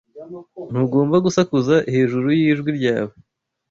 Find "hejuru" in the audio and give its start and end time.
1.93-2.27